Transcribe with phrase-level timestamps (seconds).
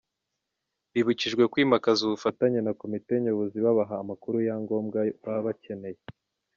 [0.93, 5.99] Bibukijwe kwimakaza ubufatanye na komite nyobozi babaha amakuru yangombwa baba bakeneye.